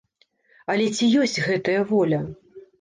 [0.75, 2.25] Але ці ёсць гэтая воля?